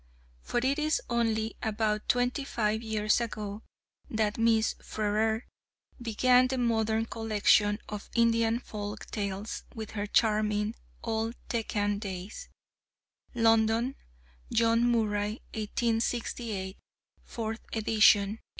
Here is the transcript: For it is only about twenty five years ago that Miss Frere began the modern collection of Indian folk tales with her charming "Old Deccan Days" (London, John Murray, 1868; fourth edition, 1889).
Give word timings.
For 0.41 0.57
it 0.63 0.79
is 0.79 0.99
only 1.11 1.57
about 1.61 2.09
twenty 2.09 2.43
five 2.43 2.81
years 2.81 3.21
ago 3.21 3.61
that 4.09 4.35
Miss 4.39 4.73
Frere 4.83 5.45
began 6.01 6.47
the 6.47 6.57
modern 6.57 7.05
collection 7.05 7.77
of 7.87 8.09
Indian 8.15 8.57
folk 8.57 9.05
tales 9.11 9.61
with 9.75 9.91
her 9.91 10.07
charming 10.07 10.73
"Old 11.03 11.35
Deccan 11.49 11.99
Days" 11.99 12.49
(London, 13.35 13.93
John 14.51 14.89
Murray, 14.89 15.43
1868; 15.53 16.77
fourth 17.23 17.61
edition, 17.71 18.39
1889). 18.39 18.39